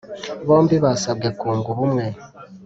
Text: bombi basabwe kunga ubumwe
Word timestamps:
bombi 0.47 0.75
basabwe 0.83 1.27
kunga 1.39 1.67
ubumwe 1.73 2.05